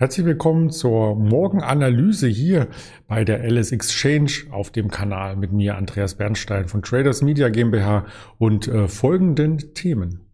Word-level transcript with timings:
Herzlich 0.00 0.24
willkommen 0.24 0.70
zur 0.70 1.14
Morgenanalyse 1.14 2.26
hier 2.26 2.68
bei 3.06 3.22
der 3.22 3.44
LS 3.44 3.70
Exchange 3.70 4.46
auf 4.50 4.70
dem 4.70 4.90
Kanal 4.90 5.36
mit 5.36 5.52
mir 5.52 5.76
Andreas 5.76 6.14
Bernstein 6.14 6.68
von 6.68 6.80
Traders 6.80 7.20
Media 7.20 7.50
GmbH 7.50 8.06
und 8.38 8.66
äh, 8.66 8.88
folgenden 8.88 9.58
Themen. 9.74 10.30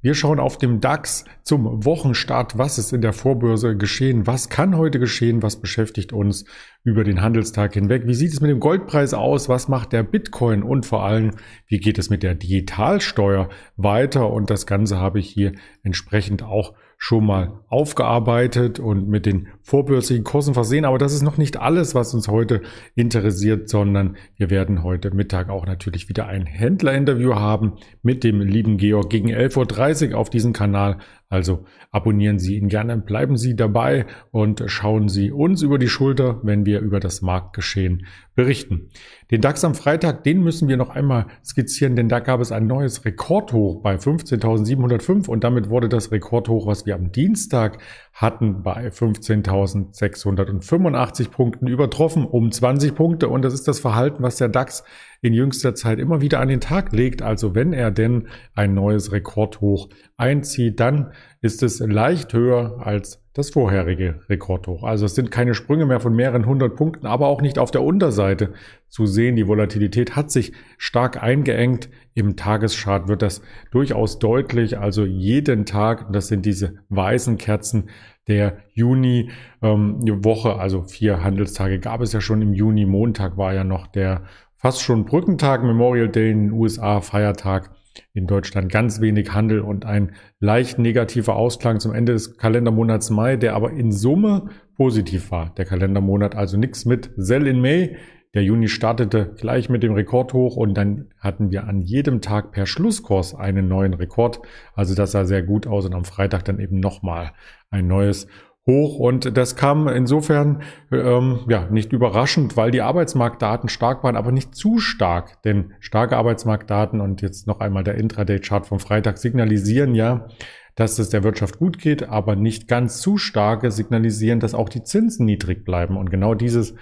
Wir 0.00 0.14
schauen 0.14 0.40
auf 0.40 0.56
dem 0.56 0.80
DAX 0.80 1.26
zum 1.42 1.84
Wochenstart. 1.84 2.56
Was 2.56 2.78
ist 2.78 2.94
in 2.94 3.02
der 3.02 3.12
Vorbörse 3.12 3.76
geschehen? 3.76 4.26
Was 4.26 4.48
kann 4.48 4.78
heute 4.78 4.98
geschehen? 4.98 5.42
Was 5.42 5.60
beschäftigt 5.60 6.14
uns 6.14 6.46
über 6.84 7.04
den 7.04 7.20
Handelstag 7.20 7.74
hinweg? 7.74 8.06
Wie 8.06 8.14
sieht 8.14 8.32
es 8.32 8.40
mit 8.40 8.50
dem 8.50 8.60
Goldpreis 8.60 9.12
aus? 9.12 9.50
Was 9.50 9.68
macht 9.68 9.92
der 9.92 10.04
Bitcoin? 10.04 10.62
Und 10.62 10.86
vor 10.86 11.04
allem, 11.04 11.32
wie 11.66 11.80
geht 11.80 11.98
es 11.98 12.08
mit 12.08 12.22
der 12.22 12.34
Digitalsteuer 12.34 13.50
weiter? 13.76 14.32
Und 14.32 14.48
das 14.48 14.66
Ganze 14.66 14.98
habe 14.98 15.18
ich 15.18 15.28
hier 15.28 15.52
entsprechend 15.82 16.42
auch 16.42 16.72
schon 17.00 17.24
mal 17.24 17.60
aufgearbeitet 17.68 18.80
und 18.80 19.08
mit 19.08 19.24
den 19.24 19.46
vorbörslichen 19.62 20.24
Kursen 20.24 20.52
versehen. 20.52 20.84
Aber 20.84 20.98
das 20.98 21.14
ist 21.14 21.22
noch 21.22 21.38
nicht 21.38 21.56
alles, 21.56 21.94
was 21.94 22.12
uns 22.12 22.26
heute 22.26 22.60
interessiert, 22.96 23.68
sondern 23.68 24.16
wir 24.36 24.50
werden 24.50 24.82
heute 24.82 25.14
Mittag 25.14 25.48
auch 25.48 25.64
natürlich 25.64 26.08
wieder 26.08 26.26
ein 26.26 26.44
Händlerinterview 26.44 27.36
haben 27.36 27.74
mit 28.02 28.24
dem 28.24 28.40
lieben 28.40 28.78
Georg 28.78 29.10
gegen 29.10 29.28
11.30 29.28 30.10
Uhr 30.10 30.18
auf 30.18 30.28
diesem 30.28 30.52
Kanal. 30.52 30.98
Also 31.30 31.66
abonnieren 31.90 32.38
Sie 32.38 32.56
ihn 32.56 32.68
gerne, 32.68 32.96
bleiben 32.96 33.36
Sie 33.36 33.54
dabei 33.54 34.06
und 34.30 34.62
schauen 34.66 35.10
Sie 35.10 35.30
uns 35.30 35.60
über 35.60 35.78
die 35.78 35.88
Schulter, 35.88 36.40
wenn 36.42 36.64
wir 36.64 36.80
über 36.80 37.00
das 37.00 37.20
Marktgeschehen 37.20 38.06
berichten. 38.34 38.88
Den 39.30 39.42
DAX 39.42 39.62
am 39.62 39.74
Freitag, 39.74 40.24
den 40.24 40.42
müssen 40.42 40.68
wir 40.68 40.78
noch 40.78 40.88
einmal 40.88 41.26
skizzieren, 41.44 41.96
denn 41.96 42.08
da 42.08 42.20
gab 42.20 42.40
es 42.40 42.50
ein 42.50 42.66
neues 42.66 43.04
Rekordhoch 43.04 43.82
bei 43.82 43.96
15.705 43.96 45.28
und 45.28 45.44
damit 45.44 45.68
wurde 45.68 45.90
das 45.90 46.12
Rekordhoch, 46.12 46.66
was 46.66 46.86
wir 46.86 46.94
am 46.94 47.12
Dienstag 47.12 47.76
hatten, 48.18 48.62
bei 48.64 48.88
15.685 48.88 51.30
Punkten 51.30 51.68
übertroffen 51.68 52.26
um 52.26 52.50
20 52.50 52.96
Punkte 52.96 53.28
und 53.28 53.42
das 53.42 53.54
ist 53.54 53.68
das 53.68 53.78
Verhalten, 53.78 54.24
was 54.24 54.34
der 54.36 54.48
DAX 54.48 54.82
in 55.20 55.34
jüngster 55.34 55.76
Zeit 55.76 56.00
immer 56.00 56.20
wieder 56.20 56.40
an 56.40 56.48
den 56.48 56.60
Tag 56.60 56.92
legt. 56.92 57.22
Also 57.22 57.54
wenn 57.54 57.72
er 57.72 57.92
denn 57.92 58.26
ein 58.56 58.74
neues 58.74 59.12
Rekordhoch 59.12 59.88
einzieht, 60.16 60.80
dann 60.80 61.12
ist 61.42 61.62
es 61.62 61.78
leicht 61.78 62.32
höher 62.32 62.84
als 62.84 63.22
das 63.38 63.50
vorherige 63.50 64.20
Rekordhoch. 64.28 64.82
Also 64.82 65.06
es 65.06 65.14
sind 65.14 65.30
keine 65.30 65.54
Sprünge 65.54 65.86
mehr 65.86 66.00
von 66.00 66.14
mehreren 66.14 66.44
hundert 66.44 66.76
Punkten, 66.76 67.06
aber 67.06 67.28
auch 67.28 67.40
nicht 67.40 67.58
auf 67.58 67.70
der 67.70 67.82
Unterseite 67.82 68.52
zu 68.88 69.06
sehen. 69.06 69.36
Die 69.36 69.46
Volatilität 69.46 70.16
hat 70.16 70.30
sich 70.30 70.52
stark 70.76 71.22
eingeengt. 71.22 71.88
Im 72.14 72.36
Tageschart 72.36 73.08
wird 73.08 73.22
das 73.22 73.40
durchaus 73.70 74.18
deutlich. 74.18 74.78
Also 74.78 75.04
jeden 75.04 75.66
Tag, 75.66 76.12
das 76.12 76.28
sind 76.28 76.44
diese 76.44 76.74
weißen 76.88 77.38
Kerzen 77.38 77.90
der 78.26 78.58
Juni-Woche, 78.74 80.48
ähm, 80.50 80.60
also 80.60 80.82
vier 80.82 81.22
Handelstage 81.22 81.78
gab 81.78 82.00
es 82.02 82.12
ja 82.12 82.20
schon 82.20 82.42
im 82.42 82.52
Juni. 82.52 82.86
Montag 82.86 83.36
war 83.36 83.54
ja 83.54 83.64
noch 83.64 83.86
der 83.86 84.24
fast 84.56 84.82
schon 84.82 85.04
Brückentag, 85.04 85.62
Memorial 85.62 86.08
Day 86.08 86.32
in 86.32 86.48
den 86.48 86.52
USA, 86.52 87.00
Feiertag 87.00 87.70
in 88.12 88.26
Deutschland 88.26 88.70
ganz 88.70 89.00
wenig 89.00 89.32
Handel 89.32 89.60
und 89.60 89.84
ein 89.84 90.12
leicht 90.40 90.78
negativer 90.78 91.36
Ausklang 91.36 91.80
zum 91.80 91.92
Ende 91.92 92.12
des 92.12 92.36
Kalendermonats 92.36 93.10
Mai, 93.10 93.36
der 93.36 93.54
aber 93.54 93.72
in 93.72 93.92
Summe 93.92 94.50
positiv 94.76 95.30
war. 95.30 95.54
Der 95.56 95.64
Kalendermonat 95.64 96.34
also 96.34 96.56
nichts 96.56 96.84
mit 96.84 97.10
Sell 97.16 97.46
in 97.46 97.60
May. 97.60 97.96
Der 98.34 98.42
Juni 98.42 98.68
startete 98.68 99.34
gleich 99.38 99.70
mit 99.70 99.82
dem 99.82 99.94
Rekord 99.94 100.34
hoch 100.34 100.56
und 100.56 100.74
dann 100.74 101.06
hatten 101.18 101.50
wir 101.50 101.66
an 101.66 101.80
jedem 101.80 102.20
Tag 102.20 102.52
per 102.52 102.66
Schlusskurs 102.66 103.34
einen 103.34 103.68
neuen 103.68 103.94
Rekord. 103.94 104.40
Also 104.74 104.94
das 104.94 105.12
sah 105.12 105.24
sehr 105.24 105.42
gut 105.42 105.66
aus 105.66 105.86
und 105.86 105.94
am 105.94 106.04
Freitag 106.04 106.44
dann 106.44 106.60
eben 106.60 106.78
nochmal 106.78 107.32
ein 107.70 107.86
neues 107.86 108.26
hoch. 108.68 109.00
Und 109.00 109.36
das 109.36 109.56
kam 109.56 109.88
insofern 109.88 110.62
ähm, 110.92 111.40
ja 111.48 111.66
nicht 111.70 111.92
überraschend, 111.92 112.56
weil 112.56 112.70
die 112.70 112.82
Arbeitsmarktdaten 112.82 113.68
stark 113.68 114.04
waren, 114.04 114.16
aber 114.16 114.30
nicht 114.30 114.54
zu 114.54 114.78
stark, 114.78 115.42
denn 115.42 115.72
starke 115.80 116.16
Arbeitsmarktdaten 116.16 117.00
und 117.00 117.20
jetzt 117.20 117.48
noch 117.48 117.58
einmal 117.58 117.82
der 117.82 117.96
Intraday-Chart 117.96 118.66
vom 118.66 118.78
Freitag 118.78 119.18
signalisieren 119.18 119.96
ja, 119.96 120.28
dass 120.76 121.00
es 121.00 121.08
der 121.08 121.24
Wirtschaft 121.24 121.58
gut 121.58 121.78
geht, 121.78 122.08
aber 122.08 122.36
nicht 122.36 122.68
ganz 122.68 123.00
zu 123.00 123.18
starke 123.18 123.72
signalisieren, 123.72 124.38
dass 124.38 124.54
auch 124.54 124.68
die 124.68 124.84
Zinsen 124.84 125.26
niedrig 125.26 125.64
bleiben. 125.64 125.96
Und 125.96 126.10
genau 126.10 126.34
dieses 126.34 126.74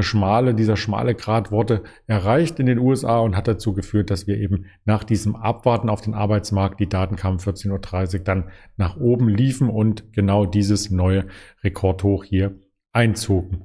schmale, 0.00 0.54
dieser 0.54 0.76
schmale 0.76 1.14
Grad 1.14 1.50
wurde 1.50 1.82
erreicht 2.06 2.58
in 2.58 2.66
den 2.66 2.78
USA 2.78 3.18
und 3.18 3.36
hat 3.36 3.46
dazu 3.46 3.74
geführt, 3.74 4.10
dass 4.10 4.26
wir 4.26 4.38
eben 4.38 4.66
nach 4.86 5.04
diesem 5.04 5.36
Abwarten 5.36 5.90
auf 5.90 6.00
den 6.00 6.14
Arbeitsmarkt, 6.14 6.80
die 6.80 6.88
Daten 6.88 7.16
kamen 7.16 7.38
14.30 7.38 8.14
Uhr, 8.14 8.18
dann 8.20 8.50
nach 8.78 8.96
oben 8.96 9.28
liefen 9.28 9.68
und 9.68 10.12
genau 10.14 10.46
dieses 10.46 10.90
neue 10.90 11.26
Rekordhoch 11.62 12.24
hier 12.24 12.58
einzogen. 12.92 13.64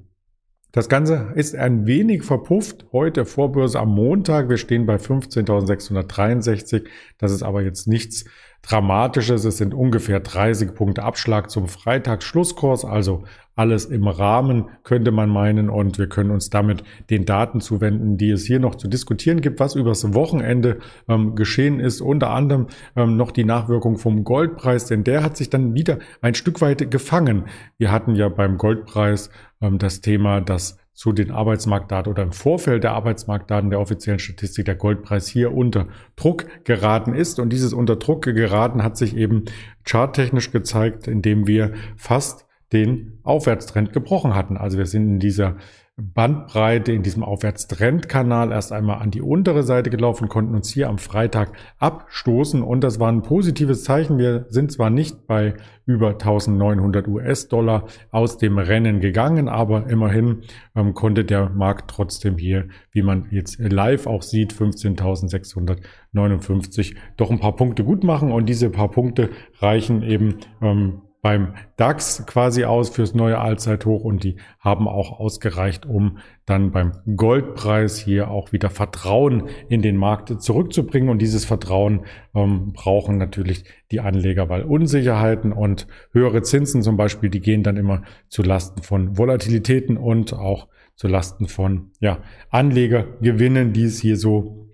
Das 0.73 0.89
Ganze 0.89 1.31
ist 1.33 1.55
ein 1.55 1.87
wenig 1.87 2.23
verpufft. 2.23 2.85
Heute 2.91 3.25
Vorbörse 3.25 3.79
am 3.79 3.95
Montag. 3.95 4.49
Wir 4.49 4.57
stehen 4.57 4.85
bei 4.85 4.97
15.663. 4.97 6.85
Das 7.17 7.31
ist 7.31 7.41
aber 7.41 7.63
jetzt 7.63 7.87
nichts 7.87 8.25
Dramatisches. 8.61 9.45
Es 9.45 9.57
sind 9.57 9.73
ungefähr 9.73 10.19
30 10.19 10.75
Punkte 10.75 11.03
Abschlag 11.03 11.49
zum 11.49 11.67
Freitagsschlusskurs. 11.67 12.83
Also 12.85 13.23
alles 13.55 13.85
im 13.85 14.07
Rahmen, 14.07 14.69
könnte 14.83 15.11
man 15.11 15.29
meinen. 15.29 15.69
Und 15.69 15.97
wir 15.97 16.07
können 16.07 16.31
uns 16.31 16.49
damit 16.49 16.83
den 17.09 17.25
Daten 17.25 17.59
zuwenden, 17.59 18.17
die 18.17 18.29
es 18.29 18.45
hier 18.45 18.59
noch 18.59 18.75
zu 18.75 18.87
diskutieren 18.87 19.41
gibt, 19.41 19.59
was 19.59 19.75
übers 19.75 20.13
Wochenende 20.13 20.79
ähm, 21.09 21.35
geschehen 21.35 21.79
ist. 21.79 22.01
Unter 22.01 22.29
anderem 22.29 22.67
ähm, 22.95 23.17
noch 23.17 23.31
die 23.31 23.45
Nachwirkung 23.45 23.97
vom 23.97 24.23
Goldpreis, 24.23 24.85
denn 24.85 25.03
der 25.03 25.23
hat 25.23 25.37
sich 25.37 25.49
dann 25.49 25.73
wieder 25.73 25.97
ein 26.21 26.35
Stück 26.35 26.61
weit 26.61 26.91
gefangen. 26.91 27.45
Wir 27.77 27.91
hatten 27.91 28.15
ja 28.15 28.29
beim 28.29 28.57
Goldpreis 28.57 29.31
ähm, 29.61 29.79
das 29.79 30.01
Thema, 30.01 30.39
dass 30.39 30.77
zu 30.97 31.11
den 31.11 31.29
Arbeitsmarktdaten 31.29 32.11
oder 32.11 32.23
im 32.23 32.31
Vorfeld 32.31 32.83
der 32.83 32.93
Arbeitsmarktdaten 32.93 33.69
der 33.69 33.79
offiziellen 33.79 34.17
Statistik 34.17 34.65
der 34.65 34.73
Goldpreis 34.73 35.27
hier 35.27 35.53
unter 35.53 35.89
Druck 36.15 36.47
geraten 36.63 37.13
ist. 37.13 37.39
Und 37.39 37.51
dieses 37.51 37.71
unter 37.71 37.97
Druck 37.97 38.23
geraten 38.23 38.81
hat 38.81 38.97
sich 38.97 39.15
eben 39.15 39.45
charttechnisch 39.85 40.51
gezeigt, 40.51 41.07
indem 41.07 41.45
wir 41.45 41.73
fast 41.97 42.46
den 42.73 43.19
Aufwärtstrend 43.23 43.93
gebrochen 43.93 44.35
hatten. 44.35 44.57
Also 44.57 44.77
wir 44.77 44.85
sind 44.85 45.07
in 45.07 45.19
dieser 45.19 45.55
Bandbreite 45.99 46.91
in 46.91 47.01
diesem 47.01 47.23
Aufwärtstrendkanal 47.23 48.51
erst 48.51 48.71
einmal 48.71 48.99
an 48.99 49.09
die 49.09 49.23
untere 49.23 49.63
Seite 49.63 49.89
gelaufen, 49.89 50.29
konnten 50.29 50.53
uns 50.53 50.69
hier 50.69 50.89
am 50.89 50.99
Freitag 50.99 51.53
abstoßen 51.79 52.61
und 52.61 52.83
das 52.83 52.99
war 52.99 53.11
ein 53.11 53.23
positives 53.23 53.83
Zeichen. 53.83 54.19
Wir 54.19 54.45
sind 54.49 54.71
zwar 54.71 54.91
nicht 54.91 55.25
bei 55.25 55.55
über 55.87 56.09
1900 56.09 57.07
US-Dollar 57.07 57.87
aus 58.11 58.37
dem 58.37 58.59
Rennen 58.59 58.99
gegangen, 58.99 59.49
aber 59.49 59.89
immerhin 59.89 60.43
ähm, 60.75 60.93
konnte 60.93 61.25
der 61.25 61.49
Markt 61.49 61.89
trotzdem 61.89 62.37
hier, 62.37 62.67
wie 62.91 63.01
man 63.01 63.25
jetzt 63.31 63.57
live 63.57 64.05
auch 64.05 64.21
sieht, 64.21 64.53
15.659 64.53 66.95
doch 67.15 67.31
ein 67.31 67.39
paar 67.39 67.55
Punkte 67.55 67.83
gut 67.83 68.03
machen 68.03 68.31
und 68.31 68.47
diese 68.47 68.69
paar 68.69 68.91
Punkte 68.91 69.31
reichen 69.61 70.03
eben 70.03 70.35
ähm, 70.61 71.01
beim 71.21 71.55
DAX 71.77 72.25
quasi 72.25 72.63
aus 72.65 72.89
fürs 72.89 73.13
neue 73.13 73.39
Allzeithoch 73.39 74.03
und 74.03 74.23
die 74.23 74.37
haben 74.59 74.87
auch 74.87 75.19
ausgereicht, 75.19 75.85
um 75.85 76.19
dann 76.45 76.71
beim 76.71 76.93
Goldpreis 77.15 77.97
hier 77.97 78.29
auch 78.29 78.51
wieder 78.51 78.69
Vertrauen 78.69 79.49
in 79.67 79.81
den 79.81 79.97
Markt 79.97 80.41
zurückzubringen. 80.41 81.09
Und 81.09 81.19
dieses 81.21 81.43
Vertrauen 81.43 82.05
ähm, 82.35 82.71
brauchen 82.73 83.17
natürlich 83.17 83.65
die 83.91 83.99
Anleger, 83.99 84.47
weil 84.47 84.61
Unsicherheiten 84.61 85.51
und 85.51 85.87
höhere 86.11 86.43
Zinsen 86.43 86.83
zum 86.83 86.97
Beispiel, 86.97 87.29
die 87.29 87.41
gehen 87.41 87.63
dann 87.63 87.77
immer 87.77 88.03
zu 88.29 88.43
Lasten 88.43 88.83
von 88.83 89.17
Volatilitäten 89.17 89.97
und 89.97 90.33
auch 90.33 90.67
zu 90.95 91.07
Lasten 91.07 91.47
von 91.47 91.91
ja, 91.99 92.19
Anlegergewinnen, 92.49 93.73
die 93.73 93.83
es 93.83 93.99
hier 93.99 94.17
so 94.17 94.66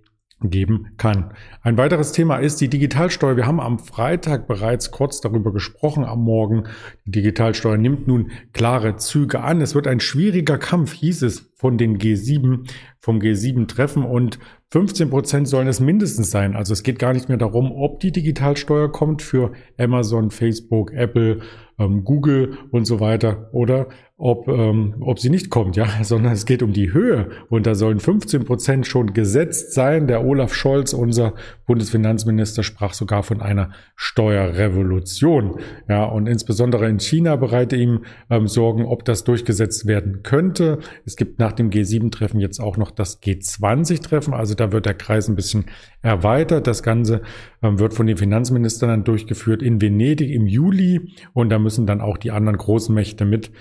geben 0.49 0.89
kann. 0.97 1.33
Ein 1.61 1.77
weiteres 1.77 2.11
Thema 2.11 2.37
ist 2.37 2.61
die 2.61 2.69
Digitalsteuer. 2.69 3.35
Wir 3.35 3.47
haben 3.47 3.59
am 3.59 3.79
Freitag 3.79 4.47
bereits 4.47 4.91
kurz 4.91 5.21
darüber 5.21 5.51
gesprochen 5.51 6.05
am 6.05 6.23
Morgen. 6.23 6.63
Die 7.05 7.11
Digitalsteuer 7.11 7.77
nimmt 7.77 8.07
nun 8.07 8.31
klare 8.53 8.95
Züge 8.97 9.41
an. 9.41 9.61
Es 9.61 9.75
wird 9.75 9.87
ein 9.87 9.99
schwieriger 9.99 10.57
Kampf, 10.57 10.93
hieß 10.93 11.23
es 11.23 11.51
von 11.55 11.77
den 11.77 11.97
G7, 11.97 12.69
vom 12.99 13.19
G7-Treffen 13.19 14.03
und 14.03 14.39
15 14.71 15.09
Prozent 15.11 15.47
sollen 15.47 15.67
es 15.67 15.79
mindestens 15.79 16.31
sein. 16.31 16.55
Also 16.55 16.73
es 16.73 16.83
geht 16.83 16.97
gar 16.97 17.13
nicht 17.13 17.29
mehr 17.29 17.37
darum, 17.37 17.71
ob 17.71 17.99
die 17.99 18.11
Digitalsteuer 18.11 18.91
kommt 18.91 19.21
für 19.21 19.51
Amazon, 19.77 20.31
Facebook, 20.31 20.91
Apple, 20.93 21.41
ähm, 21.77 22.03
Google 22.03 22.57
und 22.71 22.85
so 22.85 22.99
weiter 22.99 23.49
oder 23.51 23.87
ob, 24.15 24.47
ähm, 24.47 24.95
ob 25.01 25.19
sie 25.19 25.31
nicht 25.31 25.49
kommt, 25.49 25.75
ja, 25.75 25.87
sondern 26.03 26.33
es 26.33 26.45
geht 26.45 26.61
um 26.61 26.71
die 26.71 26.93
Höhe 26.93 27.29
und 27.49 27.65
da 27.65 27.73
sollen 27.73 27.99
15 27.99 28.45
Prozent 28.45 28.85
schon 28.85 29.13
gesetzt 29.13 29.73
sein. 29.73 30.07
Der 30.07 30.23
Olaf 30.23 30.53
Scholz, 30.53 30.93
unser 30.93 31.33
Bundesfinanzminister, 31.65 32.61
sprach 32.61 32.93
sogar 32.93 33.23
von 33.23 33.41
einer 33.41 33.71
Steuerrevolution, 33.95 35.59
ja, 35.89 36.05
und 36.05 36.27
insbesondere 36.27 36.87
in 36.87 36.99
China 36.99 37.35
bereite 37.35 37.75
ihm 37.75 38.05
ähm, 38.29 38.47
Sorgen, 38.47 38.85
ob 38.85 39.03
das 39.03 39.23
durchgesetzt 39.23 39.87
werden 39.87 40.21
könnte. 40.21 40.79
Es 41.05 41.15
gibt 41.15 41.39
nach 41.39 41.53
dem 41.53 41.71
G7-Treffen 41.71 42.39
jetzt 42.39 42.59
auch 42.59 42.77
noch 42.77 42.91
das 42.91 43.21
G20-Treffen, 43.21 44.33
also 44.33 44.53
da 44.53 44.71
wird 44.71 44.85
der 44.85 44.93
Kreis 44.93 45.27
ein 45.27 45.35
bisschen 45.35 45.65
erweitert. 46.03 46.67
Das 46.67 46.83
Ganze 46.83 47.21
ähm, 47.63 47.79
wird 47.79 47.95
von 47.95 48.05
den 48.05 48.17
Finanzministern 48.17 48.89
dann 48.89 49.03
durchgeführt 49.03 49.63
in 49.63 49.81
Venedig 49.81 50.29
im 50.29 50.45
Juli 50.45 51.13
und 51.33 51.49
da 51.49 51.57
müssen 51.57 51.87
dann 51.87 52.01
auch 52.01 52.17
die 52.17 52.31
anderen 52.31 52.57
großen 52.57 52.93
Mächte 52.93 53.25
mit 53.25 53.51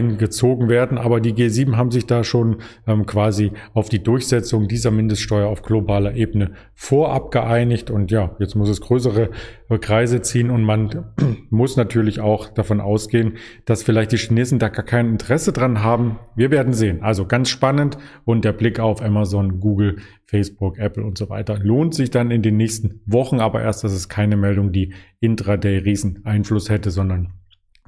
eingezogen 0.00 0.68
werden. 0.68 0.98
Aber 0.98 1.20
die 1.20 1.32
G7 1.32 1.76
haben 1.76 1.90
sich 1.90 2.06
da 2.06 2.24
schon 2.24 2.56
ähm, 2.86 3.06
quasi 3.06 3.52
auf 3.74 3.88
die 3.88 4.02
Durchsetzung 4.02 4.68
dieser 4.68 4.90
Mindeststeuer 4.90 5.48
auf 5.48 5.62
globaler 5.62 6.14
Ebene 6.14 6.52
vorab 6.74 7.30
geeinigt. 7.30 7.90
Und 7.90 8.10
ja, 8.10 8.34
jetzt 8.38 8.54
muss 8.54 8.68
es 8.68 8.80
größere 8.80 9.30
äh, 9.68 9.78
Kreise 9.78 10.22
ziehen 10.22 10.50
und 10.50 10.62
man 10.62 11.12
muss 11.50 11.76
natürlich 11.76 12.20
auch 12.20 12.48
davon 12.48 12.80
ausgehen, 12.80 13.34
dass 13.64 13.82
vielleicht 13.82 14.12
die 14.12 14.18
Chinesen 14.18 14.58
da 14.58 14.68
gar 14.68 14.84
kein 14.84 15.10
Interesse 15.10 15.52
dran 15.52 15.82
haben. 15.82 16.18
Wir 16.34 16.50
werden 16.50 16.72
sehen. 16.72 17.02
Also 17.02 17.26
ganz 17.26 17.48
spannend 17.48 17.98
und 18.24 18.44
der 18.44 18.52
Blick 18.52 18.80
auf 18.80 19.02
Amazon, 19.02 19.60
Google, 19.60 19.96
Facebook, 20.26 20.78
Apple 20.78 21.04
und 21.04 21.18
so 21.18 21.28
weiter 21.28 21.58
lohnt 21.58 21.94
sich 21.94 22.10
dann 22.10 22.30
in 22.30 22.42
den 22.42 22.56
nächsten 22.56 23.00
Wochen. 23.04 23.40
Aber 23.40 23.62
erst, 23.62 23.84
das 23.84 23.92
ist 23.92 24.08
keine 24.08 24.36
Meldung, 24.36 24.72
die 24.72 24.94
intraday 25.20 25.78
riesen 25.78 26.24
Einfluss 26.24 26.70
hätte, 26.70 26.90
sondern 26.90 27.39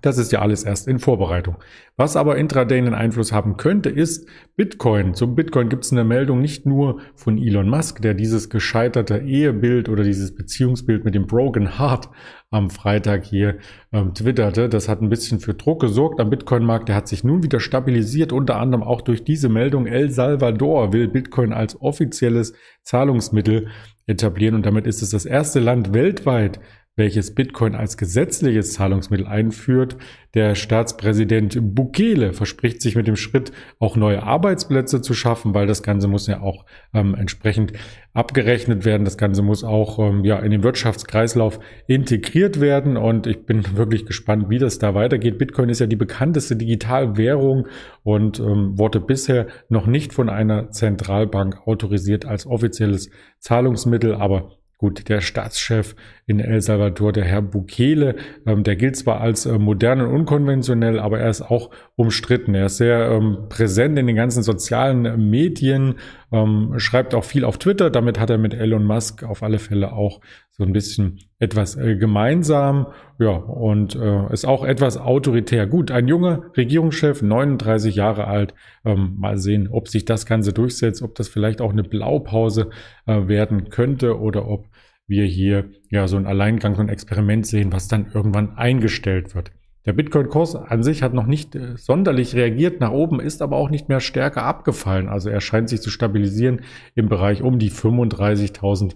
das 0.03 0.19
ist 0.19 0.33
ja 0.33 0.41
alles 0.41 0.65
erst 0.65 0.89
in 0.89 0.99
Vorbereitung. 0.99 1.57
Was 1.97 2.17
aber 2.17 2.37
intraday 2.37 2.79
einen 2.79 2.95
Einfluss 2.95 3.33
haben 3.33 3.57
könnte, 3.57 3.89
ist 3.89 4.29
Bitcoin. 4.57 5.15
Zum 5.15 5.35
Bitcoin 5.35 5.69
gibt 5.69 5.85
es 5.85 5.93
eine 5.93 6.05
Meldung 6.05 6.41
nicht 6.41 6.67
nur 6.67 7.01
von 7.15 7.39
Elon 7.39 7.69
Musk, 7.69 8.03
der 8.03 8.15
dieses 8.15 8.51
gescheiterte 8.51 9.19
Ehebild 9.19 9.89
oder 9.89 10.03
dieses 10.03 10.35
Beziehungsbild 10.35 11.05
mit 11.05 11.15
dem 11.15 11.27
Broken 11.27 11.79
Heart 11.79 12.09
am 12.51 12.69
Freitag 12.69 13.25
hier 13.25 13.59
ähm, 13.93 14.13
twitterte. 14.13 14.69
Das 14.69 14.89
hat 14.89 15.01
ein 15.01 15.09
bisschen 15.09 15.41
für 15.41 15.55
Druck 15.55 15.81
gesorgt 15.81 16.21
am 16.21 16.31
Bitcoin-Markt. 16.31 16.89
Der 16.89 16.97
hat 16.97 17.09
sich 17.09 17.25
nun 17.25 17.43
wieder 17.43 17.61
stabilisiert, 17.61 18.33
unter 18.33 18.59
anderem 18.59 18.83
auch 18.83 19.01
durch 19.01 19.25
diese 19.25 19.49
Meldung. 19.49 19.87
El 19.87 20.11
Salvador 20.11 20.93
will 20.93 21.09
Bitcoin 21.09 21.53
als 21.53 21.81
offizielles 21.81 22.55
Zahlungsmittel 22.83 23.69
etablieren 24.07 24.57
und 24.57 24.67
damit 24.67 24.87
ist 24.87 25.03
es 25.03 25.11
das 25.11 25.25
erste 25.25 25.61
Land 25.61 25.95
weltweit, 25.95 26.61
welches 26.95 27.35
Bitcoin 27.35 27.75
als 27.75 27.97
gesetzliches 27.97 28.75
Zahlungsmittel 28.75 29.27
einführt. 29.27 29.97
Der 30.35 30.55
Staatspräsident 30.55 31.59
Bukele 31.75 32.35
verspricht 32.35 32.83
sich 32.83 32.97
mit 32.97 33.07
dem 33.07 33.17
Schritt 33.17 33.51
auch 33.79 33.97
neue 33.97 34.23
Arbeitsplätze 34.23 35.01
zu 35.01 35.15
schaffen, 35.15 35.55
weil 35.55 35.67
das 35.67 35.83
Ganze 35.83 36.07
muss 36.07 36.27
ja 36.27 36.41
auch 36.41 36.67
ähm, 36.93 37.15
entsprechend 37.15 37.73
abgerechnet 38.13 38.85
werden. 38.85 39.05
Das 39.05 39.17
Ganze 39.17 39.41
muss 39.43 39.65
auch 39.65 39.99
ähm, 39.99 40.25
ja 40.25 40.39
in 40.39 40.51
den 40.51 40.63
Wirtschaftskreislauf 40.63 41.61
integriert 41.87 42.61
werden 42.61 42.99
und 42.99 43.27
ich 43.27 43.47
bin 43.47 43.65
wirklich 43.77 44.05
gespannt, 44.05 44.51
wie 44.51 44.59
das 44.59 44.79
da 44.79 44.95
weitergeht. 44.95 45.39
Bitcoin 45.39 45.71
ist 45.71 45.81
ja 45.81 45.87
die 45.87 45.97
bekannteste 45.97 46.57
Digitalwährung 46.57 47.69
und 48.03 48.39
ähm, 48.39 48.79
wurde 48.79 49.01
bisher 49.01 49.47
noch 49.71 49.87
nicht 49.87 50.13
von 50.13 50.29
einer 50.29 50.71
Zentralbank 50.71 51.67
autorisiert 51.67 52.27
als 52.27 52.47
offizielles 52.47 53.09
Zahlungsmittel, 53.39 54.15
aber 54.15 54.51
Gut, 54.83 55.09
der 55.09 55.21
Staatschef 55.21 55.95
in 56.27 56.41
El 56.41 56.61
Salvador, 56.61 57.13
der 57.13 57.23
Herr 57.23 57.41
Bukele, 57.41 58.17
ähm, 58.47 58.65
der 58.65 58.75
gilt 58.75 58.97
zwar 58.97 59.21
als 59.21 59.47
äh, 59.47 59.57
modern 59.57 60.01
und 60.01 60.09
unkonventionell, 60.09 60.99
aber 60.99 61.21
er 61.21 61.31
ist 61.31 61.41
auch 61.41 61.71
umstritten. 61.95 62.57
Er 62.57 62.67
ist 62.67 62.79
sehr 62.79 63.13
ähm, 63.13 63.47
präsent 63.49 63.97
in 63.97 64.09
den 64.09 64.17
ganzen 64.17 64.43
sozialen 64.43 65.31
Medien, 65.31 66.01
ähm, 66.33 66.75
schreibt 66.79 67.15
auch 67.15 67.25
viel 67.25 67.45
auf 67.45 67.59
Twitter. 67.59 67.91
Damit 67.91 68.19
hat 68.19 68.31
er 68.31 68.39
mit 68.39 68.55
Elon 68.55 68.85
Musk 68.85 69.23
auf 69.23 69.43
alle 69.43 69.59
Fälle 69.59 69.93
auch 69.93 70.21
so 70.51 70.65
ein 70.65 70.73
bisschen 70.73 71.21
etwas 71.39 71.77
äh, 71.77 71.97
gemeinsam. 71.97 72.87
Ja, 73.19 73.31
und 73.31 73.95
äh, 73.95 74.33
ist 74.33 74.47
auch 74.47 74.65
etwas 74.65 74.97
autoritär. 74.97 75.67
Gut, 75.67 75.91
ein 75.91 76.09
junger 76.09 76.45
Regierungschef, 76.57 77.23
39 77.23 77.95
Jahre 77.95 78.27
alt. 78.27 78.55
Ähm, 78.85 79.17
mal 79.19 79.39
sehen, 79.39 79.69
ob 79.69 79.89
sich 79.89 80.05
das 80.05 80.27
Ganze 80.27 80.53
durchsetzt, 80.53 81.03
ob 81.03 81.15
das 81.15 81.29
vielleicht 81.29 81.61
auch 81.61 81.73
eine 81.73 81.85
Blaupause 81.85 82.71
äh, 83.07 83.29
werden 83.29 83.69
könnte 83.69 84.19
oder 84.19 84.49
ob 84.49 84.67
wir 85.07 85.25
hier 85.25 85.71
ja 85.91 86.09
so 86.09 86.17
ein 86.17 86.27
Alleingang, 86.27 86.75
so 86.75 86.81
ein 86.81 86.89
Experiment 86.89 87.47
sehen, 87.47 87.73
was 87.73 87.89
dann 87.89 88.11
irgendwann 88.15 88.57
eingestellt 88.57 89.35
wird. 89.35 89.53
Der 89.85 89.93
Bitcoin-Kurs 89.93 90.55
an 90.55 90.83
sich 90.83 91.03
hat 91.03 91.13
noch 91.13 91.27
nicht 91.27 91.55
äh, 91.55 91.77
sonderlich 91.77 92.35
reagiert 92.35 92.81
nach 92.81 92.93
oben, 92.93 93.21
ist 93.21 93.43
aber 93.43 93.57
auch 93.57 93.69
nicht 93.69 93.89
mehr 93.89 94.01
stärker 94.01 94.45
abgefallen. 94.45 95.09
Also 95.09 95.29
er 95.29 95.41
scheint 95.41 95.69
sich 95.69 95.83
zu 95.83 95.91
stabilisieren 95.91 96.61
im 96.95 97.09
Bereich 97.09 97.43
um 97.43 97.59
die 97.59 97.71
35.000 97.71 98.95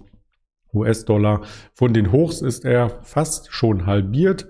US-Dollar. 0.73 1.41
Von 1.73 1.93
den 1.93 2.11
Hochs 2.11 2.41
ist 2.41 2.63
er 2.65 2.89
fast 3.03 3.51
schon 3.51 3.85
halbiert. 3.85 4.47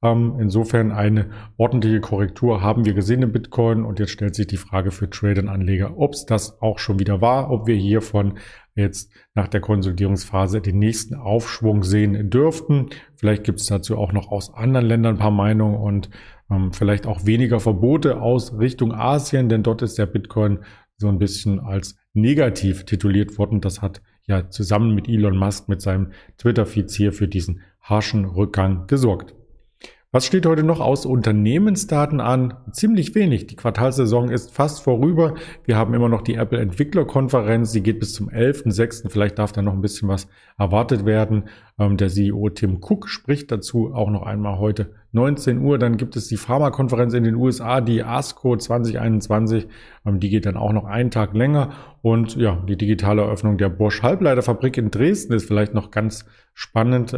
Insofern 0.00 0.92
eine 0.92 1.30
ordentliche 1.56 2.00
Korrektur 2.00 2.62
haben 2.62 2.84
wir 2.84 2.94
gesehen 2.94 3.22
im 3.22 3.32
Bitcoin 3.32 3.84
und 3.84 3.98
jetzt 3.98 4.12
stellt 4.12 4.36
sich 4.36 4.46
die 4.46 4.56
Frage 4.56 4.92
für 4.92 5.10
Trader 5.10 5.42
und 5.42 5.48
Anleger, 5.48 5.98
ob 5.98 6.14
es 6.14 6.24
das 6.24 6.62
auch 6.62 6.78
schon 6.78 7.00
wieder 7.00 7.20
war, 7.20 7.50
ob 7.50 7.66
wir 7.66 7.74
hiervon 7.74 8.38
jetzt 8.76 9.10
nach 9.34 9.48
der 9.48 9.60
Konsolidierungsphase 9.60 10.60
den 10.60 10.78
nächsten 10.78 11.16
Aufschwung 11.16 11.82
sehen 11.82 12.30
dürften. 12.30 12.90
Vielleicht 13.16 13.42
gibt 13.42 13.58
es 13.58 13.66
dazu 13.66 13.98
auch 13.98 14.12
noch 14.12 14.30
aus 14.30 14.54
anderen 14.54 14.86
Ländern 14.86 15.16
ein 15.16 15.18
paar 15.18 15.32
Meinungen 15.32 15.74
und 15.74 16.10
ähm, 16.48 16.72
vielleicht 16.72 17.08
auch 17.08 17.26
weniger 17.26 17.58
Verbote 17.58 18.22
aus 18.22 18.56
Richtung 18.56 18.92
Asien, 18.92 19.48
denn 19.48 19.64
dort 19.64 19.82
ist 19.82 19.98
der 19.98 20.06
Bitcoin 20.06 20.60
so 20.96 21.08
ein 21.08 21.18
bisschen 21.18 21.58
als 21.58 21.96
negativ 22.12 22.84
tituliert 22.84 23.36
worden. 23.36 23.60
Das 23.60 23.82
hat 23.82 24.00
ja 24.26 24.48
zusammen 24.48 24.94
mit 24.94 25.08
Elon 25.08 25.36
Musk 25.36 25.68
mit 25.68 25.80
seinem 25.80 26.12
Twitter-Feeds 26.36 26.94
hier 26.94 27.12
für 27.12 27.26
diesen 27.26 27.62
harschen 27.80 28.26
Rückgang 28.26 28.86
gesorgt. 28.86 29.34
Was 30.10 30.24
steht 30.24 30.46
heute 30.46 30.62
noch 30.62 30.80
aus 30.80 31.04
Unternehmensdaten 31.04 32.22
an? 32.22 32.54
Ziemlich 32.72 33.14
wenig. 33.14 33.46
Die 33.46 33.56
Quartalsaison 33.56 34.30
ist 34.30 34.54
fast 34.54 34.82
vorüber. 34.82 35.34
Wir 35.66 35.76
haben 35.76 35.92
immer 35.92 36.08
noch 36.08 36.22
die 36.22 36.36
Apple 36.36 36.58
Entwicklerkonferenz. 36.58 37.72
Die 37.72 37.82
geht 37.82 38.00
bis 38.00 38.14
zum 38.14 38.30
11.06. 38.30 39.10
Vielleicht 39.10 39.38
darf 39.38 39.52
da 39.52 39.60
noch 39.60 39.74
ein 39.74 39.82
bisschen 39.82 40.08
was 40.08 40.26
erwartet 40.56 41.04
werden. 41.04 41.50
Ähm, 41.78 41.98
der 41.98 42.08
CEO 42.08 42.48
Tim 42.48 42.78
Cook 42.80 43.06
spricht 43.06 43.52
dazu 43.52 43.92
auch 43.92 44.08
noch 44.08 44.22
einmal 44.22 44.58
heute 44.58 44.94
19 45.12 45.58
Uhr. 45.58 45.78
Dann 45.78 45.98
gibt 45.98 46.16
es 46.16 46.26
die 46.26 46.38
Pharmakonferenz 46.38 47.12
in 47.12 47.24
den 47.24 47.34
USA, 47.34 47.82
die 47.82 48.02
ASCO 48.02 48.56
2021. 48.56 49.68
Ähm, 50.06 50.20
die 50.20 50.30
geht 50.30 50.46
dann 50.46 50.56
auch 50.56 50.72
noch 50.72 50.86
einen 50.86 51.10
Tag 51.10 51.34
länger. 51.34 51.72
Und 52.00 52.34
ja, 52.34 52.64
die 52.66 52.78
digitale 52.78 53.20
Eröffnung 53.20 53.58
der 53.58 53.68
Bosch 53.68 54.02
Halbleiterfabrik 54.02 54.78
in 54.78 54.90
Dresden 54.90 55.34
ist 55.34 55.46
vielleicht 55.46 55.74
noch 55.74 55.90
ganz 55.90 56.24
spannend. 56.54 57.12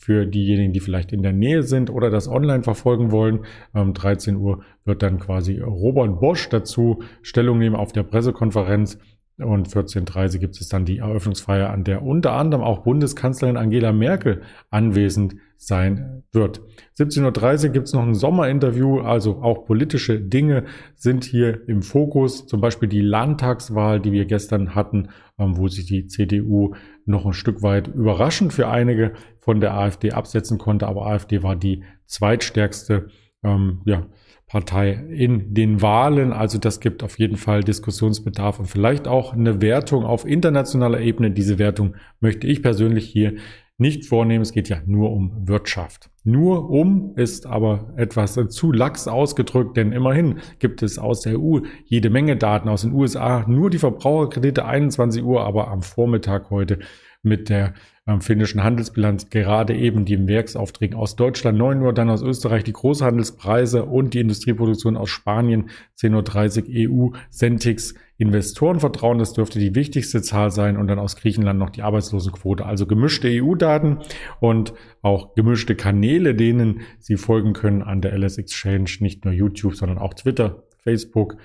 Ähm, 0.00 0.10
für 0.10 0.26
diejenigen, 0.26 0.72
die 0.72 0.80
vielleicht 0.80 1.12
in 1.12 1.22
der 1.22 1.32
Nähe 1.32 1.62
sind 1.62 1.90
oder 1.90 2.10
das 2.10 2.26
online 2.26 2.62
verfolgen 2.62 3.10
wollen. 3.10 3.40
Um 3.72 3.92
13 3.92 4.36
Uhr 4.36 4.62
wird 4.84 5.02
dann 5.02 5.18
quasi 5.18 5.60
Robert 5.60 6.20
Bosch 6.20 6.48
dazu 6.48 7.02
Stellung 7.22 7.58
nehmen 7.58 7.76
auf 7.76 7.92
der 7.92 8.02
Pressekonferenz. 8.02 8.98
Und 9.38 9.68
14.30 9.68 10.34
Uhr 10.34 10.40
gibt 10.40 10.60
es 10.60 10.68
dann 10.68 10.84
die 10.84 10.98
Eröffnungsfeier, 10.98 11.70
an 11.70 11.84
der 11.84 12.02
unter 12.02 12.32
anderem 12.32 12.62
auch 12.62 12.80
Bundeskanzlerin 12.80 13.56
Angela 13.56 13.92
Merkel 13.92 14.42
anwesend 14.70 15.36
sein 15.62 16.22
wird. 16.32 16.62
17.30 16.98 17.66
Uhr 17.66 17.72
gibt 17.72 17.86
es 17.86 17.92
noch 17.92 18.02
ein 18.02 18.14
Sommerinterview, 18.14 19.00
also 19.00 19.42
auch 19.42 19.66
politische 19.66 20.18
Dinge 20.18 20.64
sind 20.96 21.24
hier 21.24 21.68
im 21.68 21.82
Fokus. 21.82 22.46
Zum 22.46 22.62
Beispiel 22.62 22.88
die 22.88 23.02
Landtagswahl, 23.02 24.00
die 24.00 24.10
wir 24.10 24.24
gestern 24.24 24.74
hatten, 24.74 25.10
ähm, 25.38 25.58
wo 25.58 25.68
sich 25.68 25.84
die 25.84 26.06
CDU 26.06 26.74
noch 27.04 27.26
ein 27.26 27.34
Stück 27.34 27.62
weit 27.62 27.88
überraschend 27.88 28.54
für 28.54 28.68
einige 28.68 29.12
von 29.38 29.60
der 29.60 29.74
AfD 29.74 30.12
absetzen 30.12 30.56
konnte. 30.56 30.86
Aber 30.88 31.06
AfD 31.06 31.42
war 31.42 31.56
die 31.56 31.84
zweitstärkste 32.06 33.08
ähm, 33.42 33.82
ja, 33.84 34.06
Partei 34.46 34.92
in 34.92 35.52
den 35.52 35.82
Wahlen. 35.82 36.32
Also 36.32 36.56
das 36.56 36.80
gibt 36.80 37.02
auf 37.02 37.18
jeden 37.18 37.36
Fall 37.36 37.62
Diskussionsbedarf 37.62 38.60
und 38.60 38.66
vielleicht 38.66 39.06
auch 39.06 39.34
eine 39.34 39.60
Wertung 39.60 40.04
auf 40.04 40.24
internationaler 40.24 41.00
Ebene. 41.00 41.30
Diese 41.30 41.58
Wertung 41.58 41.96
möchte 42.18 42.46
ich 42.46 42.62
persönlich 42.62 43.06
hier 43.06 43.34
nicht 43.80 44.06
vornehmen. 44.06 44.42
Es 44.42 44.52
geht 44.52 44.68
ja 44.68 44.78
nur 44.86 45.12
um 45.12 45.48
Wirtschaft. 45.48 46.10
Nur 46.22 46.70
um 46.70 47.14
ist 47.16 47.46
aber 47.46 47.92
etwas 47.96 48.38
zu 48.50 48.72
lax 48.72 49.08
ausgedrückt, 49.08 49.76
denn 49.76 49.92
immerhin 49.92 50.40
gibt 50.58 50.82
es 50.82 50.98
aus 50.98 51.22
der 51.22 51.40
EU 51.40 51.60
jede 51.86 52.10
Menge 52.10 52.36
Daten 52.36 52.68
aus 52.68 52.82
den 52.82 52.92
USA. 52.92 53.44
Nur 53.48 53.70
die 53.70 53.78
Verbraucherkredite 53.78 54.66
21 54.66 55.24
Uhr, 55.24 55.44
aber 55.44 55.68
am 55.68 55.82
Vormittag 55.82 56.50
heute 56.50 56.78
mit 57.22 57.48
der 57.48 57.74
ähm, 58.06 58.20
finnischen 58.20 58.62
Handelsbilanz 58.62 59.30
gerade 59.30 59.74
eben 59.74 60.04
die 60.04 60.26
Werksaufträge 60.26 60.96
aus 60.96 61.16
Deutschland 61.16 61.58
9 61.58 61.82
Uhr, 61.82 61.92
dann 61.92 62.10
aus 62.10 62.22
Österreich 62.22 62.64
die 62.64 62.72
Großhandelspreise 62.72 63.84
und 63.84 64.14
die 64.14 64.20
Industrieproduktion 64.20 64.96
aus 64.96 65.10
Spanien 65.10 65.70
10.30 65.98 66.88
Uhr 66.88 67.10
EU, 67.12 67.16
Centix, 67.30 67.94
Investorenvertrauen, 68.20 69.18
das 69.18 69.32
dürfte 69.32 69.58
die 69.58 69.74
wichtigste 69.74 70.20
Zahl 70.20 70.50
sein 70.50 70.76
und 70.76 70.88
dann 70.88 70.98
aus 70.98 71.16
Griechenland 71.16 71.58
noch 71.58 71.70
die 71.70 71.80
Arbeitslosenquote, 71.80 72.66
also 72.66 72.86
gemischte 72.86 73.28
EU-Daten 73.30 74.00
und 74.40 74.74
auch 75.00 75.34
gemischte 75.34 75.74
Kanäle, 75.74 76.34
denen 76.34 76.82
Sie 76.98 77.16
folgen 77.16 77.54
können 77.54 77.82
an 77.82 78.02
der 78.02 78.12
LS 78.12 78.36
Exchange, 78.36 78.90
nicht 79.00 79.24
nur 79.24 79.32
YouTube, 79.32 79.74
sondern 79.74 79.96
auch 79.96 80.12
Twitter, 80.12 80.64
Facebook, 80.76 81.38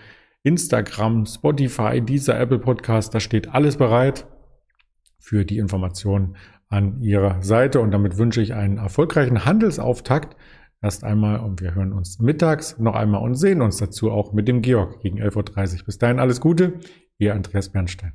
Instagram, 0.44 1.25
Spotify, 1.25 2.01
dieser 2.01 2.38
Apple 2.38 2.60
Podcast, 2.60 3.15
da 3.15 3.22
steht 3.22 3.53
alles 3.53 3.77
bereit 3.77 4.27
für 5.17 5.46
die 5.46 5.58
Informationen 5.58 6.36
an 6.67 7.01
Ihrer 7.01 7.41
Seite. 7.41 7.79
Und 7.79 7.91
damit 7.91 8.17
wünsche 8.17 8.41
ich 8.41 8.53
einen 8.53 8.77
erfolgreichen 8.79 9.46
Handelsauftakt. 9.46 10.36
Erst 10.86 11.04
einmal 11.04 11.39
und 11.39 11.62
wir 11.62 11.74
hören 11.74 11.94
uns 11.94 12.20
mittags 12.20 12.77
noch 12.77 12.94
einmal 12.94 13.24
und 13.24 13.34
sehen 13.34 13.63
uns 13.63 13.77
dazu 13.77 14.12
auch 14.12 14.34
mit 14.34 14.48
dem 14.48 14.62
Georg 14.62 15.00
gegen 15.00 15.20
11.30 15.20 15.80
Uhr. 15.80 15.86
Bis 15.86 15.98
dahin 15.98 16.20
alles 16.20 16.39
Gute, 16.39 16.74
Ihr 17.18 17.34
Andreas 17.34 17.70
Bernstein. 17.70 18.13